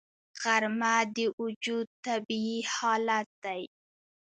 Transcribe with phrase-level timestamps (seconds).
[0.41, 3.61] غرمه د وجود طبیعي حالت دی